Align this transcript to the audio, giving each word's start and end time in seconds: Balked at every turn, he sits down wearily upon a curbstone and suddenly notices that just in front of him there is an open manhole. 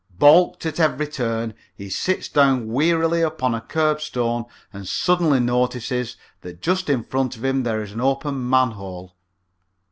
Balked 0.17 0.65
at 0.65 0.79
every 0.79 1.05
turn, 1.05 1.53
he 1.75 1.87
sits 1.87 2.27
down 2.27 2.67
wearily 2.71 3.21
upon 3.21 3.53
a 3.53 3.61
curbstone 3.61 4.45
and 4.73 4.87
suddenly 4.87 5.39
notices 5.39 6.17
that 6.41 6.59
just 6.59 6.89
in 6.89 7.03
front 7.03 7.35
of 7.37 7.45
him 7.45 7.61
there 7.61 7.83
is 7.83 7.91
an 7.91 8.01
open 8.01 8.49
manhole. 8.49 9.15